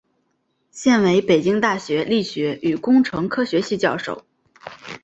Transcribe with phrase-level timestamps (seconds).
[0.71, 4.25] 现为北京大学力学与工程科学系教授。